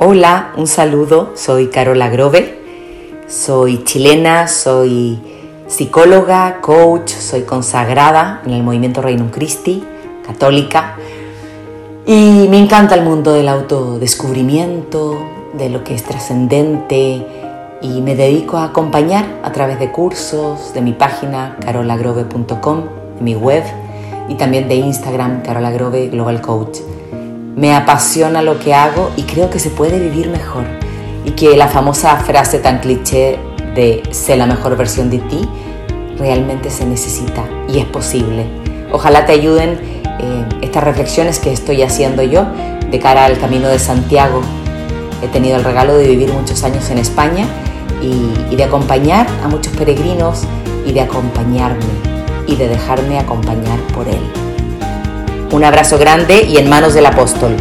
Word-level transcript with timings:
Hola, 0.00 0.52
un 0.56 0.68
saludo, 0.68 1.32
soy 1.34 1.70
Carola 1.70 2.08
Grove, 2.08 2.56
soy 3.26 3.82
chilena, 3.82 4.46
soy 4.46 5.18
psicóloga, 5.66 6.60
coach, 6.60 7.10
soy 7.10 7.42
consagrada 7.42 8.40
en 8.46 8.52
el 8.52 8.62
movimiento 8.62 9.02
Reino 9.02 9.28
Christi, 9.32 9.82
católica, 10.24 10.94
y 12.06 12.46
me 12.48 12.60
encanta 12.60 12.94
el 12.94 13.02
mundo 13.02 13.32
del 13.32 13.48
autodescubrimiento, 13.48 15.18
de 15.54 15.68
lo 15.68 15.82
que 15.82 15.96
es 15.96 16.04
trascendente, 16.04 17.26
y 17.82 18.00
me 18.00 18.14
dedico 18.14 18.58
a 18.58 18.66
acompañar 18.66 19.26
a 19.42 19.50
través 19.50 19.80
de 19.80 19.90
cursos, 19.90 20.72
de 20.74 20.80
mi 20.80 20.92
página 20.92 21.56
carolagrove.com, 21.58 22.82
de 23.16 23.22
mi 23.24 23.34
web 23.34 23.64
y 24.28 24.36
también 24.36 24.68
de 24.68 24.76
Instagram, 24.76 25.42
Carolagrove 25.42 26.06
Global 26.08 26.40
Coach 26.40 26.78
me 27.58 27.74
apasiona 27.74 28.40
lo 28.40 28.60
que 28.60 28.72
hago 28.72 29.10
y 29.16 29.24
creo 29.24 29.50
que 29.50 29.58
se 29.58 29.70
puede 29.70 29.98
vivir 29.98 30.28
mejor. 30.28 30.64
Y 31.24 31.32
que 31.32 31.56
la 31.56 31.66
famosa 31.66 32.16
frase 32.18 32.60
tan 32.60 32.78
cliché 32.78 33.38
de 33.74 34.02
sé 34.12 34.36
la 34.36 34.46
mejor 34.46 34.76
versión 34.76 35.10
de 35.10 35.18
ti 35.18 35.48
realmente 36.18 36.70
se 36.70 36.86
necesita 36.86 37.44
y 37.68 37.80
es 37.80 37.84
posible. 37.86 38.46
Ojalá 38.92 39.26
te 39.26 39.32
ayuden 39.32 39.80
eh, 40.20 40.44
estas 40.62 40.84
reflexiones 40.84 41.40
que 41.40 41.52
estoy 41.52 41.82
haciendo 41.82 42.22
yo 42.22 42.46
de 42.90 42.98
cara 43.00 43.24
al 43.24 43.38
Camino 43.38 43.68
de 43.68 43.80
Santiago. 43.80 44.40
He 45.20 45.26
tenido 45.26 45.56
el 45.56 45.64
regalo 45.64 45.96
de 45.96 46.06
vivir 46.06 46.32
muchos 46.32 46.62
años 46.62 46.88
en 46.90 46.98
España 46.98 47.44
y, 48.00 48.52
y 48.52 48.56
de 48.56 48.62
acompañar 48.62 49.26
a 49.42 49.48
muchos 49.48 49.72
peregrinos 49.76 50.44
y 50.86 50.92
de 50.92 51.00
acompañarme 51.00 51.84
y 52.46 52.54
de 52.54 52.68
dejarme 52.68 53.18
acompañar 53.18 53.80
por 53.92 54.06
él. 54.06 54.47
Un 55.50 55.64
abrazo 55.64 55.96
grande 55.98 56.42
y 56.42 56.58
en 56.58 56.68
manos 56.68 56.92
del 56.92 57.06
apóstol. 57.06 57.56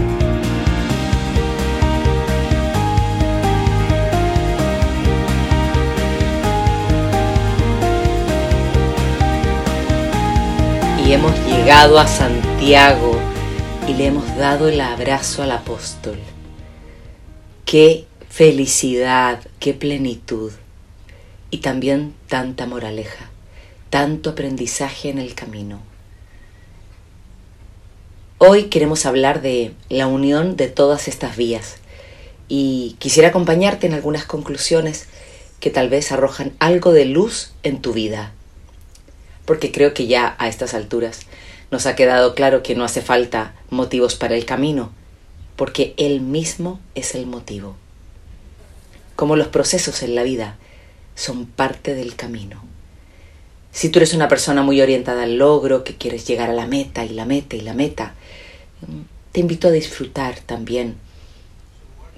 Y 11.06 11.14
hemos 11.14 11.32
llegado 11.48 11.98
a 11.98 12.06
Santiago 12.08 13.18
y 13.88 13.94
le 13.94 14.08
hemos 14.08 14.36
dado 14.36 14.68
el 14.68 14.82
abrazo 14.82 15.44
al 15.44 15.52
apóstol. 15.52 16.20
Qué 17.64 18.06
felicidad, 18.30 19.40
qué 19.60 19.74
plenitud 19.74 20.52
y 21.52 21.60
también 21.60 22.14
tanta 22.28 22.66
moraleja, 22.66 23.30
tanto 23.90 24.32
aprendizaje 24.32 25.10
en 25.10 25.20
el 25.20 25.34
camino. 25.36 25.80
Hoy 28.40 28.66
queremos 28.66 29.08
hablar 29.08 29.42
de 29.42 29.74
la 29.90 30.06
unión 30.06 30.58
de 30.58 30.68
todas 30.68 31.08
estas 31.08 31.38
vías 31.38 31.78
y 32.48 32.96
quisiera 33.00 33.30
acompañarte 33.30 33.88
en 33.88 33.96
algunas 33.96 34.26
conclusiones 34.26 35.08
que 35.60 35.72
tal 35.72 35.90
vez 35.90 36.12
arrojan 36.12 36.54
algo 36.60 36.94
de 36.94 37.06
luz 37.06 37.54
en 37.64 37.82
tu 37.82 37.94
vida. 37.94 38.34
Porque 39.46 39.72
creo 39.72 39.96
que 39.96 40.06
ya 40.06 40.36
a 40.38 40.50
estas 40.50 40.76
alturas 40.76 41.22
nos 41.72 41.88
ha 41.88 41.96
quedado 41.96 42.36
claro 42.36 42.62
que 42.62 42.76
no 42.76 42.84
hace 42.84 43.02
falta 43.02 43.56
motivos 43.72 44.14
para 44.14 44.36
el 44.36 44.46
camino, 44.46 44.92
porque 45.56 45.96
Él 45.98 46.22
mismo 46.22 46.80
es 46.94 47.16
el 47.16 47.26
motivo. 47.26 47.76
Como 49.16 49.36
los 49.36 49.48
procesos 49.48 50.04
en 50.04 50.14
la 50.14 50.22
vida 50.22 50.58
son 51.16 51.48
parte 51.48 51.96
del 51.96 52.16
camino. 52.16 52.62
Si 53.78 53.90
tú 53.90 54.00
eres 54.00 54.16
una 54.16 54.28
persona 54.28 54.64
muy 54.64 54.82
orientada 54.82 55.22
al 55.22 55.38
logro, 55.38 55.84
que 55.84 55.94
quieres 55.94 56.26
llegar 56.26 56.50
a 56.50 56.54
la 56.54 56.66
meta 56.66 57.06
y 57.06 57.10
la 57.10 57.26
meta 57.26 57.56
y 57.56 57.62
la 57.62 57.76
meta, 57.76 58.16
te 59.32 59.40
invito 59.40 59.68
a 59.68 59.72
disfrutar 59.72 60.40
también 60.40 60.96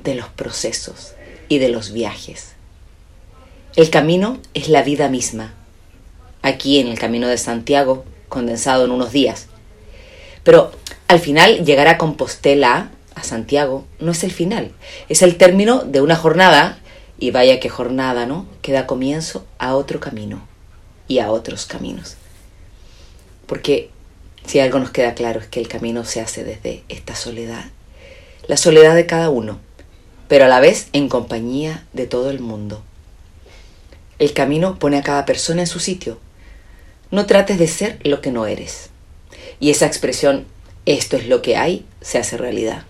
de 0.02 0.16
los 0.16 0.30
procesos 0.30 1.16
y 1.50 1.58
de 1.58 1.68
los 1.68 1.92
viajes. 1.92 2.54
El 3.76 3.90
camino 3.90 4.40
es 4.54 4.70
la 4.70 4.84
vida 4.84 5.10
misma, 5.10 5.54
aquí 6.44 6.80
en 6.80 6.88
el 6.88 6.98
Camino 6.98 7.28
de 7.28 7.38
Santiago, 7.38 8.06
condensado 8.30 8.86
en 8.86 8.92
unos 8.92 9.12
días. 9.12 9.48
Pero 10.45 10.72
al 11.10 11.20
final 11.20 11.66
llegar 11.66 11.89
a 11.89 11.98
Compostela, 11.98 12.89
a 13.16 13.23
Santiago, 13.23 13.86
no 14.00 14.14
es 14.14 14.23
el 14.23 14.32
final, 14.32 14.72
es 15.10 15.22
el 15.23 15.36
término 15.36 15.80
de 15.83 16.00
una 16.00 16.16
jornada, 16.16 16.80
y 17.20 17.32
vaya 17.32 17.60
que 17.60 17.67
jornada, 17.67 18.26
¿no? 18.26 18.45
Que 18.62 18.72
da 18.72 18.88
comienzo 18.88 19.45
a 19.58 19.76
otro 19.76 20.00
camino 20.00 20.48
y 21.09 21.20
a 21.20 21.31
otros 21.31 21.65
caminos. 21.65 22.15
Porque 23.45 23.89
si 24.45 24.61
algo 24.61 24.80
nos 24.80 24.92
queda 24.92 25.15
claro 25.15 25.42
es 25.42 25.47
que 25.47 25.59
el 25.59 25.67
camino 25.67 26.05
se 26.05 26.21
hace 26.21 26.45
desde 26.45 26.83
esta 26.87 27.15
soledad, 27.15 27.65
la 28.47 28.55
soledad 28.55 28.95
de 28.95 29.05
cada 29.05 29.30
uno, 29.30 29.59
pero 30.30 30.45
a 30.45 30.47
la 30.47 30.61
vez 30.61 30.87
en 30.93 31.09
compañía 31.09 31.86
de 31.92 32.08
todo 32.08 32.30
el 32.30 32.39
mundo. 32.39 32.83
El 34.20 34.33
camino 34.33 34.80
pone 34.80 34.97
a 34.97 35.03
cada 35.03 35.25
persona 35.25 35.61
en 35.61 35.67
su 35.67 35.80
sitio. 35.80 36.20
No 37.09 37.26
trates 37.26 37.58
de 37.58 37.67
ser 37.67 37.99
lo 38.03 38.21
que 38.21 38.31
no 38.31 38.45
eres. 38.45 38.89
Y 39.59 39.71
esa 39.71 39.87
expresión, 39.87 40.45
esto 40.86 41.17
es 41.17 41.27
lo 41.27 41.41
que 41.41 41.58
hay, 41.58 41.86
se 42.02 42.20
hace 42.20 42.37
realidad. 42.37 42.83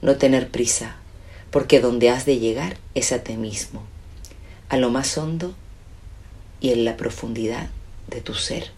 No 0.00 0.16
tener 0.16 0.50
prisa, 0.50 0.96
porque 1.50 1.80
donde 1.80 2.10
has 2.10 2.24
de 2.26 2.38
llegar 2.38 2.76
es 2.94 3.10
a 3.12 3.24
ti 3.24 3.36
mismo, 3.36 3.82
a 4.68 4.76
lo 4.76 4.90
más 4.90 5.16
hondo 5.18 5.54
y 6.62 6.70
en 6.70 6.84
la 6.86 6.96
profundidad 6.96 7.68
de 8.06 8.20
tu 8.22 8.34
ser. 8.34 8.70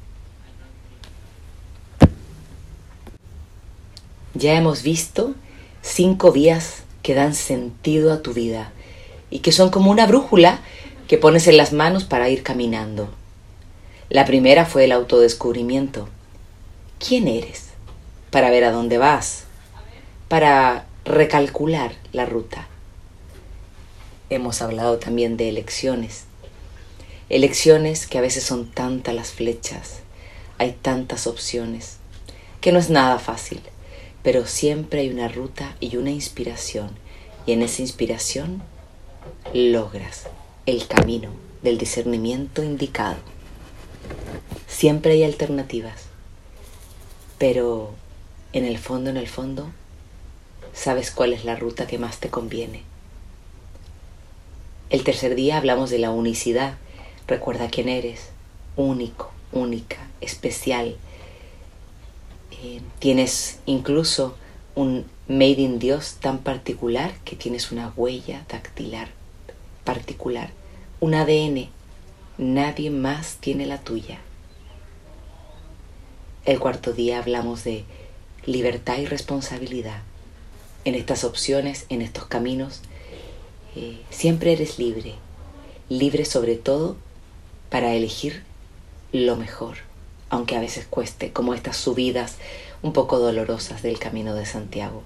Ya 4.32 4.54
hemos 4.54 4.82
visto 4.82 5.34
cinco 5.82 6.32
vías 6.32 6.82
que 7.02 7.14
dan 7.14 7.34
sentido 7.34 8.12
a 8.12 8.22
tu 8.22 8.32
vida 8.32 8.72
y 9.30 9.40
que 9.40 9.52
son 9.52 9.70
como 9.70 9.90
una 9.90 10.06
brújula 10.06 10.60
que 11.06 11.18
pones 11.18 11.46
en 11.46 11.58
las 11.58 11.72
manos 11.72 12.04
para 12.04 12.30
ir 12.30 12.42
caminando. 12.42 13.10
La 14.08 14.24
primera 14.24 14.64
fue 14.64 14.84
el 14.84 14.92
autodescubrimiento. 14.92 16.08
¿Quién 16.98 17.28
eres? 17.28 17.68
Para 18.30 18.48
ver 18.50 18.64
a 18.64 18.72
dónde 18.72 18.96
vas, 18.96 19.44
para 20.28 20.86
recalcular 21.04 21.92
la 22.12 22.24
ruta. 22.24 22.66
Hemos 24.30 24.62
hablado 24.62 24.98
también 24.98 25.36
de 25.36 25.50
elecciones. 25.50 26.24
Elecciones 27.30 28.06
que 28.06 28.18
a 28.18 28.20
veces 28.20 28.44
son 28.44 28.70
tantas 28.70 29.14
las 29.14 29.32
flechas, 29.32 30.00
hay 30.58 30.72
tantas 30.72 31.26
opciones, 31.26 31.96
que 32.60 32.70
no 32.70 32.78
es 32.78 32.90
nada 32.90 33.18
fácil, 33.18 33.60
pero 34.22 34.46
siempre 34.46 35.00
hay 35.00 35.10
una 35.10 35.28
ruta 35.28 35.74
y 35.80 35.96
una 35.96 36.10
inspiración, 36.10 36.90
y 37.46 37.52
en 37.52 37.62
esa 37.62 37.80
inspiración 37.80 38.62
logras 39.54 40.24
el 40.66 40.86
camino 40.86 41.30
del 41.62 41.78
discernimiento 41.78 42.62
indicado. 42.62 43.16
Siempre 44.68 45.14
hay 45.14 45.24
alternativas, 45.24 46.02
pero 47.38 47.94
en 48.52 48.66
el 48.66 48.76
fondo, 48.76 49.08
en 49.08 49.16
el 49.16 49.28
fondo, 49.28 49.70
sabes 50.74 51.10
cuál 51.10 51.32
es 51.32 51.46
la 51.46 51.56
ruta 51.56 51.86
que 51.86 51.96
más 51.96 52.18
te 52.20 52.28
conviene. 52.28 52.82
El 54.90 55.04
tercer 55.04 55.34
día 55.34 55.56
hablamos 55.56 55.88
de 55.88 55.98
la 55.98 56.10
unicidad 56.10 56.76
Recuerda 57.26 57.68
quién 57.68 57.88
eres, 57.88 58.30
único, 58.76 59.32
única, 59.52 59.96
especial. 60.20 60.96
Eh, 62.50 62.80
tienes 62.98 63.58
incluso 63.66 64.36
un 64.74 65.06
made 65.28 65.60
in 65.60 65.78
Dios 65.78 66.16
tan 66.20 66.38
particular 66.38 67.14
que 67.24 67.36
tienes 67.36 67.72
una 67.72 67.92
huella 67.96 68.44
dactilar 68.48 69.08
particular, 69.84 70.50
un 71.00 71.14
ADN. 71.14 71.68
Nadie 72.36 72.90
más 72.90 73.36
tiene 73.36 73.66
la 73.66 73.78
tuya. 73.78 74.18
El 76.44 76.58
cuarto 76.58 76.92
día 76.92 77.18
hablamos 77.18 77.64
de 77.64 77.84
libertad 78.44 78.98
y 78.98 79.06
responsabilidad. 79.06 80.02
En 80.84 80.94
estas 80.94 81.24
opciones, 81.24 81.86
en 81.88 82.02
estos 82.02 82.26
caminos, 82.26 82.82
eh, 83.76 84.00
siempre 84.10 84.52
eres 84.52 84.78
libre, 84.78 85.14
libre 85.88 86.24
sobre 86.24 86.56
todo 86.56 86.96
para 87.74 87.92
elegir 87.92 88.44
lo 89.10 89.34
mejor, 89.34 89.78
aunque 90.30 90.54
a 90.54 90.60
veces 90.60 90.86
cueste, 90.88 91.32
como 91.32 91.54
estas 91.54 91.76
subidas 91.76 92.36
un 92.82 92.92
poco 92.92 93.18
dolorosas 93.18 93.82
del 93.82 93.98
camino 93.98 94.36
de 94.36 94.46
Santiago. 94.46 95.02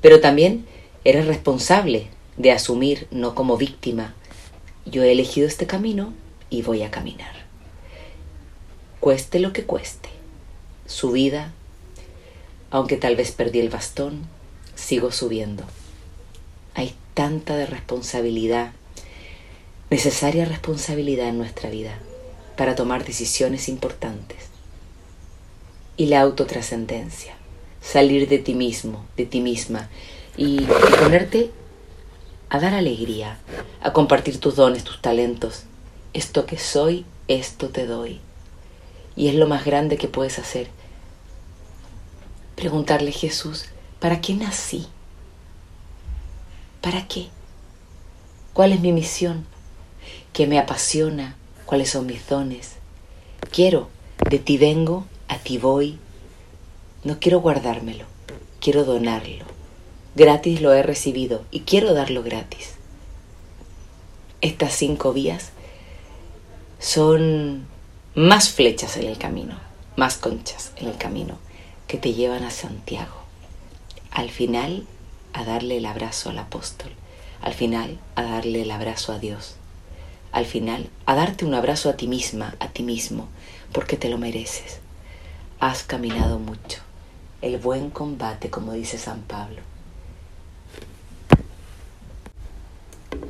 Pero 0.00 0.20
también 0.20 0.64
eres 1.04 1.26
responsable 1.26 2.06
de 2.38 2.52
asumir, 2.52 3.06
no 3.10 3.34
como 3.34 3.58
víctima, 3.58 4.14
yo 4.86 5.02
he 5.02 5.12
elegido 5.12 5.46
este 5.46 5.66
camino 5.66 6.14
y 6.48 6.62
voy 6.62 6.82
a 6.84 6.90
caminar. 6.90 7.34
Cueste 8.98 9.38
lo 9.38 9.52
que 9.52 9.64
cueste, 9.64 10.08
subida, 10.86 11.52
aunque 12.70 12.96
tal 12.96 13.14
vez 13.14 13.30
perdí 13.32 13.60
el 13.60 13.68
bastón, 13.68 14.22
sigo 14.74 15.12
subiendo. 15.12 15.64
Hay 16.72 16.94
tanta 17.12 17.58
de 17.58 17.66
responsabilidad 17.66 18.72
necesaria 19.90 20.44
responsabilidad 20.44 21.28
en 21.28 21.38
nuestra 21.38 21.70
vida 21.70 21.98
para 22.56 22.74
tomar 22.74 23.04
decisiones 23.04 23.68
importantes. 23.68 24.38
Y 25.96 26.06
la 26.06 26.20
autotrascendencia, 26.20 27.34
salir 27.80 28.28
de 28.28 28.38
ti 28.38 28.54
mismo, 28.54 29.06
de 29.16 29.26
ti 29.26 29.40
misma, 29.40 29.88
y, 30.36 30.62
y 30.62 30.96
ponerte 31.00 31.50
a 32.48 32.58
dar 32.58 32.74
alegría, 32.74 33.38
a 33.80 33.92
compartir 33.92 34.38
tus 34.40 34.56
dones, 34.56 34.84
tus 34.84 35.00
talentos. 35.00 35.64
Esto 36.12 36.46
que 36.46 36.58
soy, 36.58 37.04
esto 37.28 37.68
te 37.68 37.86
doy. 37.86 38.20
Y 39.14 39.28
es 39.28 39.34
lo 39.34 39.46
más 39.46 39.64
grande 39.64 39.96
que 39.96 40.08
puedes 40.08 40.38
hacer. 40.38 40.68
Preguntarle 42.54 43.12
Jesús, 43.12 43.66
¿para 44.00 44.20
qué 44.20 44.34
nací? 44.34 44.86
¿Para 46.80 47.06
qué? 47.08 47.28
¿Cuál 48.52 48.72
es 48.72 48.80
mi 48.80 48.92
misión? 48.92 49.46
¿Qué 50.36 50.46
me 50.46 50.58
apasiona? 50.58 51.34
¿Cuáles 51.64 51.88
son 51.88 52.04
mis 52.04 52.28
dones? 52.28 52.72
Quiero, 53.50 53.88
de 54.28 54.38
ti 54.38 54.58
vengo, 54.58 55.06
a 55.28 55.38
ti 55.38 55.56
voy. 55.56 55.98
No 57.04 57.18
quiero 57.20 57.40
guardármelo, 57.40 58.04
quiero 58.60 58.84
donarlo. 58.84 59.46
Gratis 60.14 60.60
lo 60.60 60.74
he 60.74 60.82
recibido 60.82 61.42
y 61.50 61.60
quiero 61.60 61.94
darlo 61.94 62.22
gratis. 62.22 62.74
Estas 64.42 64.74
cinco 64.74 65.14
vías 65.14 65.52
son 66.80 67.66
más 68.14 68.50
flechas 68.50 68.98
en 68.98 69.04
el 69.04 69.16
camino, 69.16 69.58
más 69.96 70.18
conchas 70.18 70.72
en 70.76 70.88
el 70.88 70.98
camino 70.98 71.38
que 71.86 71.96
te 71.96 72.12
llevan 72.12 72.44
a 72.44 72.50
Santiago. 72.50 73.22
Al 74.10 74.28
final, 74.28 74.86
a 75.32 75.46
darle 75.46 75.78
el 75.78 75.86
abrazo 75.86 76.28
al 76.28 76.38
apóstol. 76.40 76.90
Al 77.40 77.54
final, 77.54 77.98
a 78.16 78.22
darle 78.22 78.60
el 78.60 78.70
abrazo 78.70 79.14
a 79.14 79.18
Dios. 79.18 79.56
Al 80.32 80.46
final, 80.46 80.90
a 81.06 81.14
darte 81.14 81.44
un 81.44 81.54
abrazo 81.54 81.88
a 81.88 81.96
ti 81.96 82.08
misma, 82.08 82.54
a 82.60 82.68
ti 82.68 82.82
mismo, 82.82 83.28
porque 83.72 83.96
te 83.96 84.08
lo 84.08 84.18
mereces. 84.18 84.80
Has 85.60 85.82
caminado 85.82 86.38
mucho. 86.38 86.80
El 87.42 87.58
buen 87.58 87.90
combate, 87.90 88.50
como 88.50 88.72
dice 88.72 88.98
San 88.98 89.22
Pablo. 89.22 89.62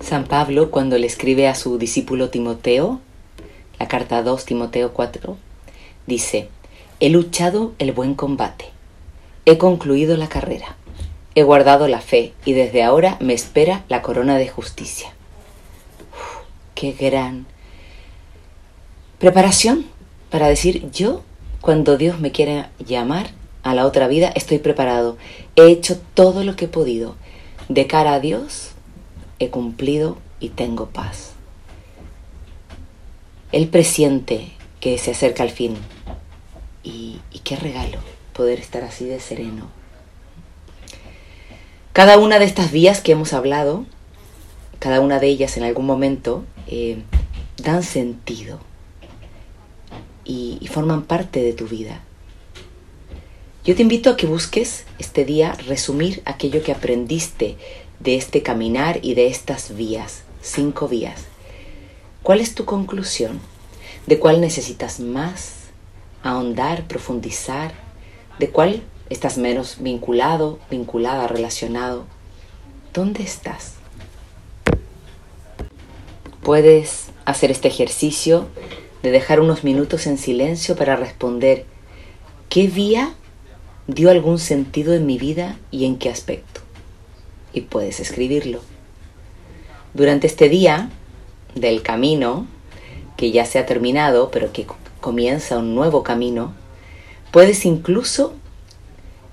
San 0.01 0.25
Pablo, 0.25 0.71
cuando 0.71 0.99
le 0.99 1.07
escribe 1.07 1.49
a 1.49 1.55
su 1.55 1.79
discípulo 1.79 2.31
Timoteo, 2.31 3.01
la 3.79 3.89
carta 3.89 4.23
2 4.23 4.45
Timoteo 4.45 4.93
4, 4.93 5.37
dice, 6.07 6.49
He 7.01 7.11
luchado 7.11 7.75
el 7.79 7.93
buen 7.93 8.15
combate, 8.15 8.67
he 9.47 9.59
concluido 9.59 10.17
la 10.17 10.29
carrera, 10.29 10.77
he 11.35 11.43
guardado 11.43 11.89
la 11.89 12.01
fe 12.01 12.35
y 12.45 12.53
desde 12.53 12.83
ahora 12.83 13.17
me 13.21 13.35
espera 13.35 13.85
la 13.89 14.01
corona 14.01 14.39
de 14.39 14.49
justicia. 14.49 15.16
Qué 16.77 16.93
gran 16.93 17.47
preparación 19.19 19.87
para 20.31 20.47
decir 20.47 20.89
yo, 20.93 21.23
cuando 21.61 21.97
Dios 21.97 22.21
me 22.21 22.31
quiera 22.31 22.71
llamar 22.79 23.31
a 23.63 23.75
la 23.75 23.87
otra 23.87 24.07
vida, 24.07 24.31
estoy 24.37 24.59
preparado. 24.59 25.17
He 25.57 25.67
hecho 25.67 25.99
todo 26.15 26.45
lo 26.45 26.55
que 26.55 26.67
he 26.67 26.69
podido. 26.69 27.17
De 27.69 27.87
cara 27.89 28.15
a 28.15 28.21
Dios, 28.21 28.73
he 29.41 29.51
cumplido 29.51 30.19
y 30.39 30.51
tengo 30.51 30.91
paz. 30.91 31.33
Él 33.51 33.69
presiente 33.69 34.53
que 34.79 34.99
se 34.99 35.13
acerca 35.13 35.43
al 35.43 35.51
fin. 35.51 35.77
Y, 36.85 37.19
y 37.33 37.41
qué 37.41 37.57
regalo 37.57 37.99
poder 38.33 38.61
estar 38.61 38.85
así 38.85 39.07
de 39.07 39.19
sereno. 39.19 39.69
Cada 41.93 42.19
una 42.19 42.39
de 42.39 42.45
estas 42.45 42.71
vías 42.71 43.01
que 43.01 43.13
hemos 43.13 43.33
hablado, 43.33 43.87
cada 44.79 45.01
una 45.01 45.19
de 45.19 45.29
ellas 45.29 45.57
en 45.57 45.65
algún 45.65 45.87
momento, 45.87 46.45
eh, 46.67 47.03
dan 47.59 47.83
sentido 47.83 48.61
y, 50.25 50.59
y 50.61 50.67
forman 50.69 51.03
parte 51.03 51.43
de 51.43 51.53
tu 51.53 51.67
vida. 51.67 52.03
Yo 53.65 53.75
te 53.75 53.83
invito 53.83 54.11
a 54.11 54.17
que 54.17 54.27
busques 54.27 54.85
este 54.99 55.25
día 55.25 55.53
resumir 55.67 56.23
aquello 56.25 56.63
que 56.63 56.73
aprendiste 56.73 57.57
de 58.01 58.17
este 58.17 58.43
caminar 58.43 59.01
y 59.03 59.15
de 59.15 59.27
estas 59.27 59.75
vías, 59.77 60.23
cinco 60.41 60.89
vías. 60.89 61.25
¿Cuál 62.23 62.41
es 62.41 62.55
tu 62.55 62.65
conclusión? 62.65 63.41
¿De 64.07 64.19
cuál 64.19 64.41
necesitas 64.41 65.01
más? 65.01 65.55
Ahondar, 66.23 66.87
profundizar. 66.87 67.73
¿De 68.39 68.51
cuál 68.51 68.83
estás 69.11 69.39
menos 69.39 69.77
vinculado, 69.81 70.59
vinculada, 70.71 71.29
relacionado? 71.29 72.05
¿Dónde 72.93 73.23
estás? 73.23 73.76
Puedes 76.47 77.07
hacer 77.25 77.51
este 77.51 77.67
ejercicio 77.67 78.47
de 79.03 79.11
dejar 79.11 79.41
unos 79.41 79.65
minutos 79.65 80.07
en 80.07 80.17
silencio 80.17 80.77
para 80.77 80.95
responder 80.95 81.65
qué 82.49 82.69
vía 82.69 83.15
dio 83.89 84.13
algún 84.13 84.39
sentido 84.39 84.95
en 84.95 85.07
mi 85.07 85.19
vida 85.19 85.59
y 85.73 85.87
en 85.87 85.99
qué 85.99 86.09
aspecto. 86.09 86.61
Y 87.53 87.63
puedes 87.63 87.99
escribirlo. 87.99 88.61
Durante 89.93 90.29
este 90.29 90.49
día 90.49 90.89
del 91.57 91.83
camino, 91.83 92.47
que 93.17 93.33
ya 93.33 93.45
se 93.45 93.59
ha 93.59 93.67
terminado, 93.67 94.31
pero 94.31 94.53
que 94.53 94.69
comienza 95.01 95.59
un 95.59 95.75
nuevo 95.75 96.05
camino, 96.05 96.55
puedes 97.33 97.65
incluso, 97.65 98.35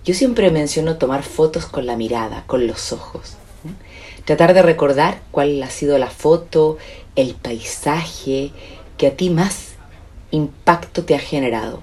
yo 0.04 0.16
siempre 0.16 0.50
menciono 0.50 0.98
tomar 0.98 1.22
fotos 1.22 1.68
con 1.68 1.86
la 1.86 1.96
mirada, 1.96 2.44
con 2.48 2.66
los 2.66 2.92
ojos. 2.92 3.38
Tratar 4.26 4.54
de 4.54 4.62
recordar 4.62 5.22
cuál 5.32 5.62
ha 5.64 5.70
sido 5.70 5.98
la 5.98 6.10
foto, 6.10 6.78
el 7.16 7.36
paisaje 7.36 8.52
que 8.98 9.08
a 9.08 9.16
ti 9.18 9.30
más 9.30 9.74
impacto 10.32 11.04
te 11.04 11.16
ha 11.16 11.20
generado. 11.20 11.82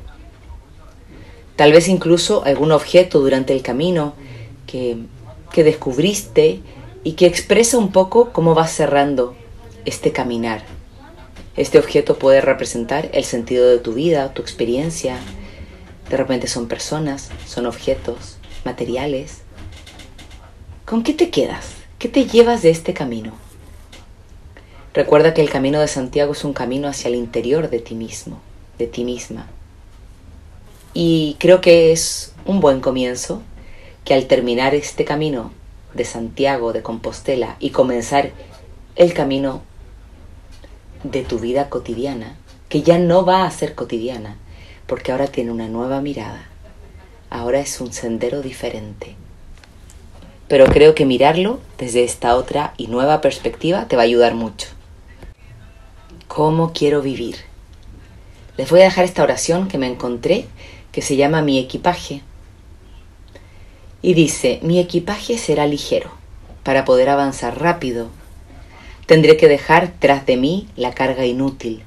Tal 1.56 1.72
vez 1.72 1.88
incluso 1.88 2.42
algún 2.44 2.72
objeto 2.72 3.20
durante 3.20 3.52
el 3.52 3.62
camino 3.62 4.14
que, 4.66 4.96
que 5.52 5.64
descubriste 5.64 6.60
y 7.04 7.12
que 7.12 7.26
expresa 7.26 7.76
un 7.76 7.92
poco 7.92 8.32
cómo 8.32 8.54
vas 8.54 8.72
cerrando 8.72 9.34
este 9.84 10.12
caminar. 10.12 10.62
Este 11.56 11.78
objeto 11.78 12.18
puede 12.18 12.40
representar 12.40 13.10
el 13.12 13.24
sentido 13.24 13.68
de 13.68 13.78
tu 13.78 13.92
vida, 13.92 14.32
tu 14.32 14.40
experiencia. 14.40 15.18
De 16.08 16.16
repente 16.16 16.46
son 16.46 16.68
personas, 16.68 17.30
son 17.46 17.66
objetos, 17.66 18.38
materiales. 18.64 19.42
¿Con 20.86 21.02
qué 21.02 21.12
te 21.12 21.28
quedas? 21.28 21.79
¿Qué 22.00 22.08
te 22.08 22.24
llevas 22.24 22.62
de 22.62 22.70
este 22.70 22.94
camino? 22.94 23.34
Recuerda 24.94 25.34
que 25.34 25.42
el 25.42 25.50
camino 25.50 25.80
de 25.80 25.86
Santiago 25.86 26.32
es 26.32 26.44
un 26.44 26.54
camino 26.54 26.88
hacia 26.88 27.08
el 27.08 27.14
interior 27.14 27.68
de 27.68 27.78
ti 27.78 27.94
mismo, 27.94 28.40
de 28.78 28.86
ti 28.86 29.04
misma. 29.04 29.48
Y 30.94 31.36
creo 31.38 31.60
que 31.60 31.92
es 31.92 32.32
un 32.46 32.60
buen 32.60 32.80
comienzo 32.80 33.42
que 34.06 34.14
al 34.14 34.28
terminar 34.28 34.74
este 34.74 35.04
camino 35.04 35.52
de 35.92 36.06
Santiago, 36.06 36.72
de 36.72 36.80
Compostela, 36.80 37.56
y 37.60 37.68
comenzar 37.68 38.30
el 38.96 39.12
camino 39.12 39.60
de 41.04 41.22
tu 41.22 41.38
vida 41.38 41.68
cotidiana, 41.68 42.34
que 42.70 42.80
ya 42.80 42.98
no 42.98 43.26
va 43.26 43.44
a 43.44 43.50
ser 43.50 43.74
cotidiana, 43.74 44.38
porque 44.86 45.12
ahora 45.12 45.26
tiene 45.26 45.50
una 45.50 45.68
nueva 45.68 46.00
mirada, 46.00 46.48
ahora 47.28 47.60
es 47.60 47.78
un 47.78 47.92
sendero 47.92 48.40
diferente. 48.40 49.16
Pero 50.50 50.66
creo 50.66 50.94
que 50.94 51.06
mirarlo 51.06 51.60
desde 51.78 52.04
esta 52.04 52.36
otra 52.36 52.74
y 52.76 52.88
nueva 52.88 53.22
perspectiva 53.22 53.88
te 53.88 53.96
va 53.96 54.02
a 54.02 54.04
ayudar 54.04 54.34
mucho. 54.34 54.68
¿Cómo 56.28 56.74
quiero 56.74 57.00
vivir? 57.00 57.36
Les 58.58 58.68
voy 58.68 58.82
a 58.82 58.84
dejar 58.84 59.06
esta 59.06 59.22
oración 59.22 59.66
que 59.68 59.78
me 59.78 59.86
encontré, 59.86 60.44
que 60.92 61.00
se 61.00 61.16
llama 61.16 61.40
Mi 61.40 61.58
equipaje. 61.58 62.20
Y 64.02 64.12
dice, 64.12 64.58
mi 64.62 64.78
equipaje 64.78 65.38
será 65.38 65.66
ligero, 65.66 66.10
para 66.62 66.84
poder 66.84 67.08
avanzar 67.08 67.58
rápido 67.58 68.10
Tendré 69.10 69.36
que 69.36 69.48
dejar 69.48 69.92
tras 69.98 70.24
de 70.24 70.36
mí 70.36 70.68
la 70.76 70.94
carga 70.94 71.26
inútil, 71.26 71.82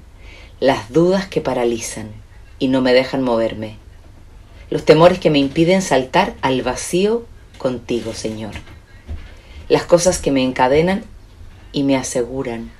las 0.59 0.91
dudas 0.91 1.25
que 1.25 1.39
paralizan 1.39 2.11
y 2.59 2.67
no 2.67 2.81
me 2.81 2.91
dejan 2.91 3.21
moverme, 3.21 3.77
los 4.69 4.83
temores 4.83 5.19
que 5.19 5.29
me 5.29 5.39
impiden 5.39 5.81
saltar 5.81 6.33
al 6.41 6.63
vacío 6.63 7.23
contigo, 7.63 8.13
Señor, 8.13 8.51
las 9.69 9.85
cosas 9.85 10.19
que 10.19 10.31
me 10.31 10.43
encadenan 10.43 11.05
y 11.71 11.83
me 11.83 11.95
aseguran. 11.95 12.71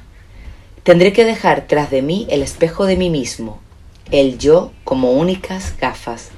Tendré 0.84 1.14
que 1.14 1.24
dejar 1.24 1.68
tras 1.68 1.90
de 1.90 2.02
mí 2.02 2.28
el 2.30 2.44
espejo 2.44 2.86
de 2.86 2.98
mí 2.98 3.10
mismo, 3.10 3.62
el 4.12 4.38
yo 4.38 4.74
como 4.84 5.14
únicas 5.14 5.78
gafas, 5.80 6.32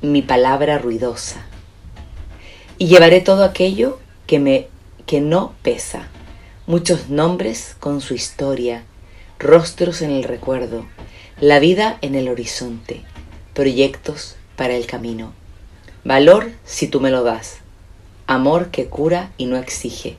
mi 0.00 0.22
palabra 0.22 0.78
ruidosa. 0.78 1.44
Y 2.78 2.86
llevaré 2.86 3.20
todo 3.20 3.44
aquello 3.44 4.00
que 4.26 4.38
me 4.38 4.68
que 5.04 5.20
no 5.20 5.52
pesa, 5.62 6.08
muchos 6.66 7.10
nombres 7.10 7.76
con 7.78 8.00
su 8.00 8.14
historia, 8.14 8.84
rostros 9.38 10.00
en 10.00 10.10
el 10.10 10.24
recuerdo, 10.24 10.86
la 11.38 11.58
vida 11.58 11.98
en 12.00 12.14
el 12.14 12.30
horizonte, 12.30 13.02
proyectos 13.52 14.36
para 14.56 14.74
el 14.74 14.86
camino. 14.86 15.41
Valor 16.04 16.50
si 16.64 16.88
tú 16.88 17.00
me 17.00 17.12
lo 17.12 17.22
das, 17.22 17.58
amor 18.26 18.72
que 18.72 18.86
cura 18.86 19.30
y 19.36 19.46
no 19.46 19.56
exige. 19.56 20.16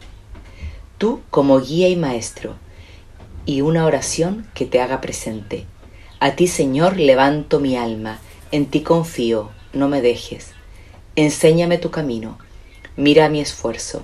Tú 0.97 1.21
como 1.29 1.59
guía 1.59 1.89
y 1.89 1.97
maestro, 1.97 2.55
y 3.45 3.59
una 3.59 3.85
oración 3.85 4.47
que 4.53 4.65
te 4.65 4.79
haga 4.79 5.01
presente. 5.01 5.65
A 6.21 6.37
ti, 6.37 6.47
Señor, 6.47 6.95
levanto 6.95 7.59
mi 7.59 7.75
alma, 7.75 8.21
en 8.53 8.67
ti 8.67 8.79
confío, 8.79 9.49
no 9.73 9.89
me 9.89 10.01
dejes. 10.01 10.51
Enséñame 11.17 11.77
tu 11.77 11.91
camino, 11.91 12.37
mira 12.95 13.27
mi 13.27 13.41
esfuerzo, 13.41 14.03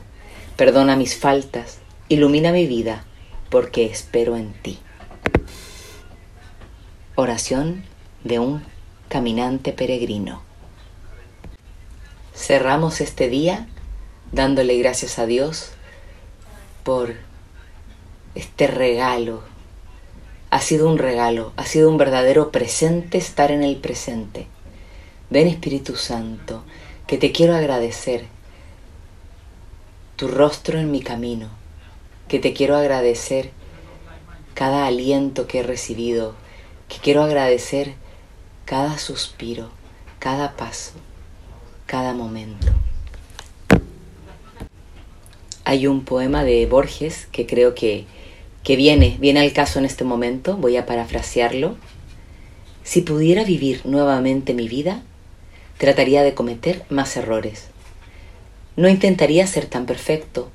perdona 0.58 0.98
mis 0.98 1.16
faltas, 1.16 1.78
ilumina 2.10 2.52
mi 2.52 2.68
vida, 2.68 3.06
porque 3.50 3.86
espero 3.86 4.36
en 4.36 4.52
ti. 4.52 4.80
Oración 7.16 7.86
de 8.26 8.40
un 8.40 8.64
caminante 9.08 9.72
peregrino. 9.72 10.49
Cerramos 12.40 13.02
este 13.02 13.28
día 13.28 13.68
dándole 14.32 14.78
gracias 14.78 15.20
a 15.20 15.26
Dios 15.26 15.72
por 16.84 17.16
este 18.34 18.66
regalo. 18.66 19.44
Ha 20.50 20.62
sido 20.62 20.90
un 20.90 20.98
regalo, 20.98 21.52
ha 21.58 21.66
sido 21.66 21.90
un 21.90 21.98
verdadero 21.98 22.50
presente 22.50 23.18
estar 23.18 23.52
en 23.52 23.62
el 23.62 23.76
presente. 23.76 24.48
Ven 25.30 25.48
Espíritu 25.48 25.98
Santo, 25.98 26.64
que 27.08 27.18
te 27.18 27.34
quiero 27.34 27.56
agradecer 27.56 28.26
tu 30.16 30.30
rostro 30.30 30.80
en 30.80 30.92
mi 30.92 31.02
camino, 31.02 31.50
que 32.30 32.40
te 32.40 32.54
quiero 32.54 32.78
agradecer 32.78 33.52
cada 34.54 34.88
aliento 34.88 35.46
que 35.46 35.60
he 35.60 35.64
recibido, 35.64 36.36
que 36.88 37.00
quiero 37.00 37.22
agradecer 37.22 37.96
cada 38.64 38.98
suspiro, 38.98 39.70
cada 40.20 40.56
paso, 40.56 40.94
cada 41.90 42.14
momento. 42.14 42.68
Hay 45.66 45.88
un 45.88 46.06
poema 46.06 46.44
de 46.44 46.68
Borges 46.68 47.28
que 47.32 47.48
creo 47.48 47.74
que, 47.74 48.06
que 48.64 48.76
viene, 48.76 49.18
viene 49.20 49.40
al 49.40 49.54
caso 49.54 49.80
en 49.80 49.86
este 49.86 50.04
momento, 50.04 50.56
voy 50.56 50.78
a 50.78 50.86
parafrasearlo. 50.86 51.78
Si 52.84 53.02
pudiera 53.02 53.44
vivir 53.44 53.82
nuevamente 53.88 54.54
mi 54.54 54.68
vida, 54.68 55.02
trataría 55.80 56.22
de 56.22 56.36
cometer 56.36 56.86
más 56.90 57.18
errores. 57.18 57.70
No 58.76 58.88
intentaría 58.88 59.48
ser 59.48 59.66
tan 59.66 59.88
perfecto, 59.88 60.52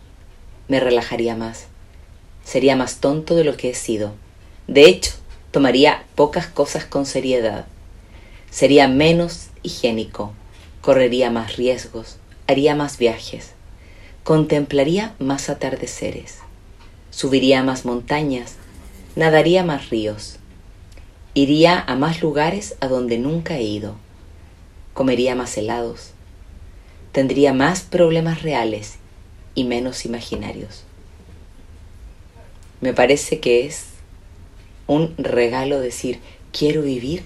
me 0.69 0.79
relajaría 0.79 1.35
más, 1.35 1.67
sería 2.45 2.77
más 2.77 2.99
tonto 2.99 3.35
de 3.35 3.43
lo 3.43 3.57
que 3.57 3.71
he 3.71 3.75
sido. 3.75 4.15
De 4.69 4.87
hecho, 4.87 5.11
tomaría 5.51 6.05
pocas 6.15 6.47
cosas 6.47 6.85
con 6.85 7.07
seriedad, 7.07 7.67
sería 8.51 8.87
menos 8.87 9.49
higiénico, 9.65 10.33
correría 10.85 11.31
más 11.31 11.57
riesgos, 11.57 12.19
haría 12.47 12.75
más 12.75 12.99
viajes 12.99 13.55
contemplaría 14.25 15.15
más 15.19 15.51
atardeceres, 15.51 16.39
subiría 17.11 17.63
más 17.63 17.85
montañas, 17.85 18.55
nadaría 19.17 19.63
más 19.63 19.91
ríos, 19.91 20.39
iría 21.35 21.79
a 21.79 21.95
más 21.95 22.23
lugares 22.23 22.77
a 22.81 22.89
donde 22.89 23.19
nunca 23.19 23.59
he 23.59 23.63
ido, 23.63 23.97
comería 24.95 25.35
más 25.35 25.57
helados, 25.59 26.13
tendría 27.13 27.53
más 27.53 27.83
problemas 27.83 28.43
reales 28.43 28.95
y 29.55 29.65
menos 29.65 30.07
imaginarios. 30.07 30.85
Me 32.81 32.95
parece 32.95 33.41
que 33.41 33.67
es 33.67 33.89
un 34.87 35.15
regalo 35.19 35.81
decir, 35.81 36.21
quiero 36.51 36.81
vivir 36.81 37.25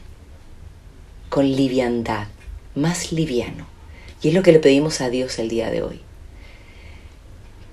con 1.28 1.46
liviandad, 1.46 2.26
más 2.78 3.12
liviano. 3.12 3.66
Y 4.23 4.28
es 4.28 4.35
lo 4.35 4.42
que 4.42 4.52
le 4.52 4.58
pedimos 4.58 5.00
a 5.00 5.11
Dios 5.11 5.38
el 5.38 5.49
día 5.49 5.70
de 5.70 5.82
hoy 5.82 6.00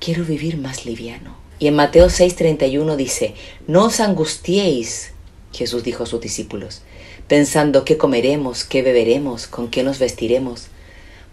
quiero 0.06 0.24
vivir 0.24 0.58
más 0.58 0.86
liviano. 0.86 1.36
Y 1.58 1.68
en 1.68 1.76
Mateo 1.76 2.08
6:31 2.08 2.96
dice, 2.96 3.34
no 3.66 3.86
os 3.86 4.00
angustiéis, 4.00 5.14
Jesús 5.52 5.84
dijo 5.84 6.04
a 6.04 6.06
sus 6.06 6.22
discípulos, 6.22 6.84
pensando 7.28 7.86
qué 7.86 7.98
comeremos, 7.98 8.66
qué 8.66 8.84
beberemos, 8.84 9.48
con 9.48 9.70
qué 9.70 9.84
nos 9.84 9.98
vestiremos. 9.98 10.68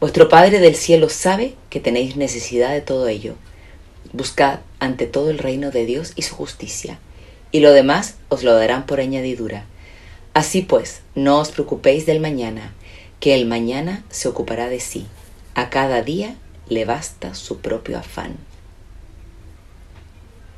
Vuestro 0.01 0.31
Padre 0.31 0.59
del 0.59 0.75
cielo 0.75 1.11
sabe 1.11 1.55
que 1.69 1.81
tenéis 1.81 2.17
necesidad 2.17 2.73
de 2.73 2.81
todo 2.81 3.09
ello. 3.09 3.35
Buscad 4.15 4.61
ante 4.79 5.07
todo 5.07 5.29
el 5.29 5.39
reino 5.39 5.71
de 5.71 5.85
Dios 5.85 6.13
y 6.17 6.23
su 6.23 6.35
justicia, 6.35 6.99
y 7.51 7.61
lo 7.61 7.73
demás 7.73 8.15
os 8.31 8.43
lo 8.43 8.55
darán 8.55 8.87
por 8.87 9.01
añadidura. 9.01 9.67
Así 10.33 10.63
pues, 10.63 11.03
no 11.15 11.41
os 11.41 11.51
preocupéis 11.51 12.07
del 12.07 12.21
mañana, 12.21 12.73
que 13.23 13.35
el 13.35 13.47
mañana 13.47 14.05
se 14.11 14.29
ocupará 14.29 14.69
de 14.69 14.81
sí. 14.81 15.07
A 15.55 15.71
cada 15.71 16.03
día 16.03 16.35
le 16.69 16.85
basta 16.85 17.35
su 17.35 17.61
propio 17.61 17.99
afán 17.99 18.37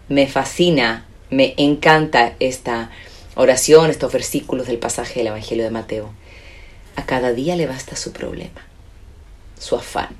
me 0.08 0.26
fascina, 0.26 1.06
me 1.30 1.54
encanta 1.56 2.34
esta 2.38 2.90
oración, 3.36 3.90
estos 3.90 4.12
versículos 4.12 4.66
del 4.66 4.78
pasaje 4.78 5.20
del 5.20 5.28
Evangelio 5.28 5.64
de 5.64 5.70
Mateo. 5.70 6.12
A 6.96 7.06
cada 7.06 7.32
día 7.32 7.56
le 7.56 7.66
basta 7.66 7.96
su 7.96 8.12
problema, 8.12 8.66
su 9.58 9.76
afán, 9.76 10.10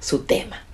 su 0.00 0.24
tema. 0.24 0.64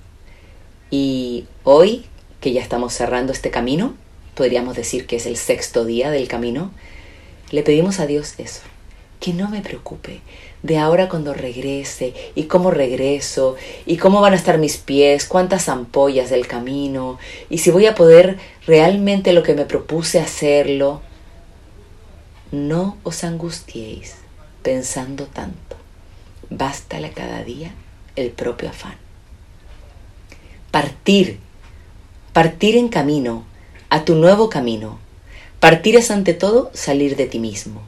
Y 0.90 1.47
hoy, 1.62 2.06
que 2.40 2.52
ya 2.52 2.62
estamos 2.62 2.95
cerrando 2.95 3.33
este 3.33 3.50
camino, 3.50 3.95
podríamos 4.35 4.76
decir 4.76 5.06
que 5.06 5.16
es 5.16 5.26
el 5.26 5.37
sexto 5.37 5.85
día 5.85 6.11
del 6.11 6.28
camino, 6.28 6.73
le 7.50 7.62
pedimos 7.62 8.00
a 8.00 8.06
Dios 8.06 8.35
eso, 8.38 8.62
que 9.21 9.33
no 9.33 9.49
me 9.49 9.61
preocupe 9.61 10.21
de 10.66 10.78
ahora 10.78 11.08
cuando 11.08 11.32
regrese 11.32 12.12
y 12.35 12.44
cómo 12.44 12.73
regreso 12.73 13.54
y 13.87 13.96
cómo 13.99 14.20
van 14.20 14.32
a 14.32 14.37
estar 14.37 14.58
mis 14.58 14.76
pies, 14.76 15.25
cuántas 15.25 15.68
ampollas 15.68 16.28
del 16.28 16.49
camino 16.49 17.18
y 17.49 17.58
si 17.58 17.70
voy 17.70 17.87
a 17.87 17.94
poder 17.94 18.38
realmente 18.66 19.32
lo 19.32 19.44
que 19.44 19.54
me 19.54 19.64
propuse 19.64 20.20
hacerlo. 20.20 21.02
No 22.50 22.96
os 23.04 23.23
angustiéis 23.23 24.16
pensando 24.62 25.26
tanto. 25.26 25.76
Bástale 26.50 27.11
cada 27.12 27.44
día 27.44 27.73
el 28.16 28.30
propio 28.30 28.68
afán. 28.70 28.96
Partir, 30.73 31.38
partir 32.32 32.76
en 32.76 32.88
camino, 32.88 33.44
a 33.88 34.04
tu 34.04 34.16
nuevo 34.16 34.50
camino. 34.50 34.99
Partir 35.61 35.96
es 35.96 36.11
ante 36.11 36.35
todo 36.35 36.70
salir 36.75 37.16
de 37.16 37.26
ti 37.26 37.38
mismo 37.38 37.82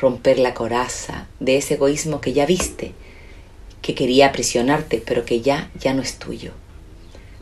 romper 0.00 0.38
la 0.38 0.54
coraza 0.54 1.26
de 1.40 1.56
ese 1.56 1.74
egoísmo 1.74 2.20
que 2.20 2.32
ya 2.32 2.46
viste, 2.46 2.92
que 3.82 3.94
quería 3.94 4.26
aprisionarte, 4.26 5.02
pero 5.04 5.24
que 5.24 5.40
ya, 5.40 5.70
ya 5.78 5.94
no 5.94 6.02
es 6.02 6.18
tuyo. 6.18 6.52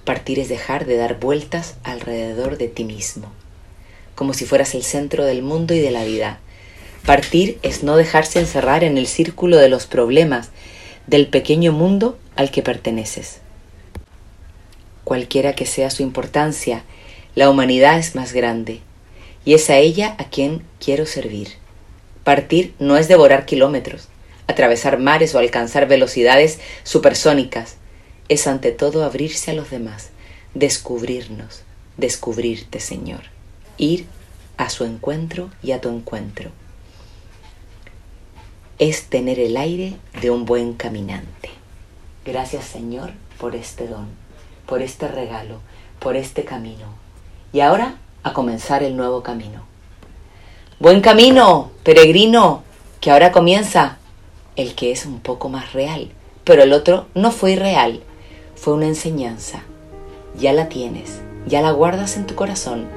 Partir 0.05 0.39
es 0.39 0.49
dejar 0.49 0.87
de 0.87 0.97
dar 0.97 1.19
vueltas 1.19 1.75
alrededor 1.83 2.59
de 2.59 2.69
ti 2.69 2.85
mismo, 2.85 3.31
como 4.15 4.33
si 4.33 4.47
fueras 4.47 4.75
el 4.75 4.85
centro 4.85 5.25
del 5.25 5.43
mundo 5.43 5.75
y 5.75 5.81
de 5.81 5.91
la 5.91 6.05
vida. 6.05 6.39
Partir 7.05 7.59
es 7.63 7.83
no 7.83 7.97
dejarse 7.97 8.41
encerrar 8.41 8.85
en 8.85 8.99
el 8.99 9.07
círculo 9.07 9.57
de 9.57 9.69
los 9.69 9.87
problemas 9.87 10.51
del 11.07 11.29
pequeño 11.29 11.73
mundo 11.73 12.19
al 12.37 12.51
que 12.51 12.63
perteneces. 12.63 13.41
Cualquiera 15.05 15.55
que 15.55 15.67
sea 15.67 15.91
su 15.91 16.03
importancia, 16.03 16.85
la 17.35 17.51
humanidad 17.51 17.99
es 17.99 18.15
más 18.15 18.33
grande, 18.33 18.81
y 19.45 19.55
es 19.55 19.71
a 19.71 19.77
ella 19.77 20.17
a 20.19 20.25
quien 20.25 20.63
quiero 20.81 21.07
servir. 21.07 21.66
Partir 22.27 22.75
no 22.81 22.97
es 22.97 23.07
devorar 23.07 23.47
kilómetros, 23.47 24.09
atravesar 24.49 24.99
mares 24.99 25.37
o 25.37 25.39
alcanzar 25.39 25.87
velocidades 25.87 26.59
supersónicas. 26.83 27.77
Es 28.29 28.49
ante 28.49 28.73
todo 28.73 29.05
abrirse 29.05 29.53
a 29.53 29.55
los 29.55 29.71
demás, 29.71 30.11
descubrirnos, 30.53 31.63
descubrirte, 31.97 32.81
Señor. 32.81 33.21
Ir 33.79 34.07
a 34.57 34.71
su 34.71 34.85
encuentro 34.85 35.53
y 35.63 35.71
a 35.71 35.81
tu 35.81 35.89
encuentro. 35.89 36.51
Es 38.81 39.05
tener 39.05 39.39
el 39.39 39.57
aire 39.57 39.95
de 40.21 40.31
un 40.31 40.47
buen 40.47 40.73
caminante. 40.73 41.51
Gracias, 42.25 42.65
Señor, 42.65 43.13
por 43.39 43.55
este 43.55 43.87
don, 43.87 44.09
por 44.67 44.83
este 44.83 45.07
regalo, 45.07 45.61
por 46.01 46.17
este 46.17 46.45
camino. 46.45 46.89
Y 47.53 47.61
ahora 47.61 47.99
a 48.25 48.33
comenzar 48.33 48.83
el 48.83 48.97
nuevo 48.97 49.23
camino. 49.23 49.76
Buen 50.79 51.01
camino, 51.01 51.71
peregrino, 51.85 52.63
que 53.01 53.11
ahora 53.11 53.33
comienza 53.33 53.97
el 54.57 54.75
que 54.75 54.93
es 54.93 55.07
un 55.07 55.21
poco 55.21 55.49
más 55.49 55.73
real, 55.73 56.11
pero 56.45 56.65
el 56.65 56.75
otro 56.75 57.07
no 57.15 57.31
fue 57.31 57.53
irreal, 57.53 58.03
fue 58.57 58.75
una 58.75 58.85
enseñanza. 58.85 59.63
Ya 60.39 60.53
la 60.53 60.69
tienes, 60.69 61.23
ya 61.47 61.63
la 61.63 61.71
guardas 61.71 62.19
en 62.19 62.27
tu 62.27 62.35
corazón, 62.35 62.89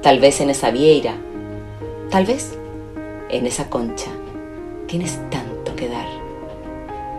tal 0.00 0.20
vez 0.20 0.40
en 0.40 0.48
esa 0.48 0.70
vieira, 0.70 1.16
tal 2.08 2.24
vez 2.24 2.56
en 3.30 3.48
esa 3.48 3.68
concha. 3.68 4.12
Tienes 4.86 5.18
tanto 5.30 5.74
que 5.74 5.88
dar. 5.88 6.06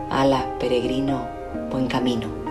Ala, 0.09 0.57
peregrino, 0.59 1.27
buen 1.69 1.87
camino. 1.87 2.44